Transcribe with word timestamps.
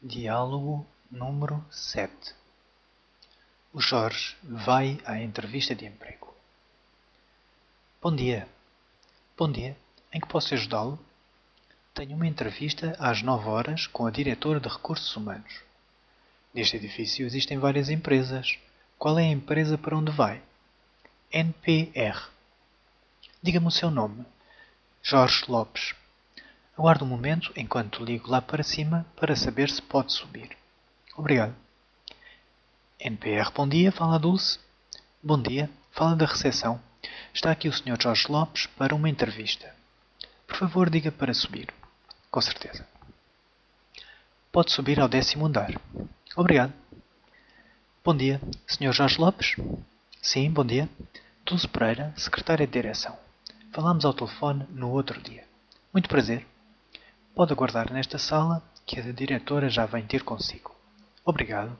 Diálogo 0.00 0.86
número 1.10 1.66
sete 1.72 2.32
O 3.72 3.80
Jorge 3.80 4.36
vai 4.44 5.00
à 5.04 5.20
entrevista 5.20 5.74
de 5.74 5.86
emprego. 5.86 6.32
Bom 8.00 8.14
dia. 8.14 8.48
Bom 9.36 9.50
dia. 9.50 9.76
Em 10.12 10.20
que 10.20 10.28
posso 10.28 10.54
ajudá-lo? 10.54 11.00
Tenho 11.92 12.14
uma 12.14 12.28
entrevista 12.28 12.94
às 13.00 13.22
nove 13.22 13.48
horas 13.48 13.88
com 13.88 14.06
a 14.06 14.10
diretora 14.12 14.60
de 14.60 14.68
recursos 14.68 15.16
humanos. 15.16 15.62
Neste 16.54 16.76
edifício 16.76 17.26
existem 17.26 17.58
várias 17.58 17.90
empresas. 17.90 18.56
Qual 18.96 19.18
é 19.18 19.24
a 19.24 19.32
empresa 19.32 19.76
para 19.76 19.96
onde 19.96 20.12
vai? 20.12 20.40
NPR. 21.32 22.28
Diga-me 23.42 23.66
o 23.66 23.72
seu 23.72 23.90
nome. 23.90 24.24
Jorge 25.02 25.44
Lopes. 25.48 25.92
Aguarde 26.78 27.02
um 27.02 27.08
momento 27.08 27.52
enquanto 27.56 28.04
ligo 28.04 28.30
lá 28.30 28.40
para 28.40 28.62
cima 28.62 29.04
para 29.16 29.34
saber 29.34 29.68
se 29.68 29.82
pode 29.82 30.12
subir. 30.12 30.56
Obrigado. 31.16 31.52
NPR, 33.00 33.50
bom 33.52 33.68
dia, 33.68 33.90
fala 33.90 34.16
Dulce. 34.16 34.60
Bom 35.20 35.42
dia, 35.42 35.68
fala 35.90 36.14
da 36.14 36.24
recepção. 36.24 36.80
Está 37.34 37.50
aqui 37.50 37.68
o 37.68 37.72
Sr. 37.72 38.00
Jorge 38.00 38.30
Lopes 38.30 38.66
para 38.66 38.94
uma 38.94 39.08
entrevista. 39.08 39.74
Por 40.46 40.56
favor, 40.56 40.88
diga 40.88 41.10
para 41.10 41.34
subir. 41.34 41.66
Com 42.30 42.40
certeza. 42.40 42.86
Pode 44.52 44.70
subir 44.70 45.00
ao 45.00 45.08
décimo 45.08 45.46
andar. 45.46 45.72
Obrigado. 46.36 46.72
Bom 48.04 48.16
dia, 48.16 48.40
Sr. 48.68 48.92
Jorge 48.92 49.20
Lopes? 49.20 49.56
Sim, 50.22 50.48
bom 50.52 50.64
dia. 50.64 50.88
Dulce 51.44 51.66
Pereira, 51.66 52.14
secretária 52.16 52.68
de 52.68 52.72
direção. 52.72 53.18
Falámos 53.72 54.04
ao 54.04 54.14
telefone 54.14 54.64
no 54.70 54.92
outro 54.92 55.20
dia. 55.20 55.44
Muito 55.92 56.08
prazer. 56.08 56.46
Pode 57.38 57.52
aguardar 57.52 57.92
nesta 57.92 58.18
sala 58.18 58.60
que 58.84 58.98
a 58.98 59.12
diretora 59.12 59.70
já 59.70 59.86
vem 59.86 60.04
ter 60.04 60.24
consigo. 60.24 60.74
Obrigado. 61.24 61.70